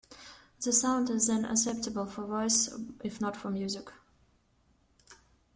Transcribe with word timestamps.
The 0.61 0.73
sound 0.73 1.11
is 1.11 1.27
then 1.27 1.45
acceptable 1.45 2.07
for 2.07 2.25
voice, 2.25 2.69
if 3.03 3.21
not 3.21 3.37
for 3.37 3.51
music. 3.51 3.91